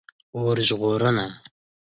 🚒 0.31 0.37
اور 0.39 0.57
ژغورنه 0.67 1.27